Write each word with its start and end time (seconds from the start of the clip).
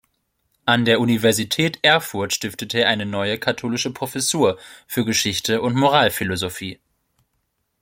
An 0.65 0.83
der 0.85 0.99
Universität 0.99 1.77
Erfurt 1.83 2.33
stiftete 2.33 2.79
er 2.79 2.89
eine 2.89 3.05
neue, 3.05 3.37
katholische 3.37 3.93
Professur 3.93 4.57
für 4.87 5.05
Geschichte 5.05 5.61
und 5.61 5.75
Moralphilosophie. 5.75 6.79